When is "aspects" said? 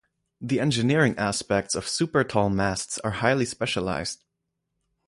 1.19-1.75